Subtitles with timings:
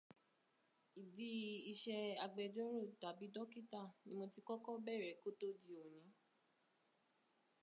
[1.01, 1.31] Ìdí
[1.71, 6.03] iṣẹ́ agbẹjọ́rò tàbí dókítà ni mo ti kọ́kọ́ bẹ̀rẹ̀ kó tó di òní